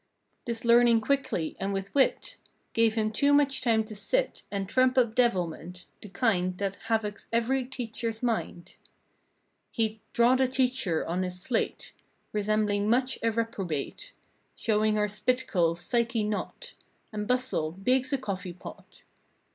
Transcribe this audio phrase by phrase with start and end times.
[0.45, 2.37] This learning quickly and with wit
[2.73, 5.85] Gave him too much time to sit And trump up devilment.
[6.01, 8.77] The kind That havocs every teachers mind.
[9.69, 11.91] He'd "draw the teacher" on his slate.
[12.33, 14.11] Resembling much a reprobate.
[14.55, 16.73] Show her spit curls—psyche knot
[17.13, 19.03] And bustle, big's a coffee pot.